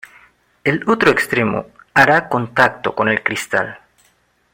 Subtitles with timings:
[0.63, 3.77] El otro extremo hará contacto con el cristal.